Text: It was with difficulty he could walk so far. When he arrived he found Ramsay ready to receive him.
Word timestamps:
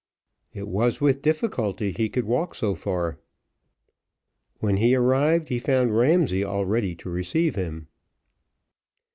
It 0.51 0.67
was 0.67 0.99
with 0.99 1.21
difficulty 1.21 1.91
he 1.91 2.09
could 2.09 2.23
walk 2.25 2.55
so 2.55 2.73
far. 2.73 3.19
When 4.57 4.77
he 4.77 4.95
arrived 4.95 5.49
he 5.49 5.59
found 5.59 5.95
Ramsay 5.95 6.43
ready 6.43 6.95
to 6.95 7.09
receive 7.11 7.53
him. 7.53 7.85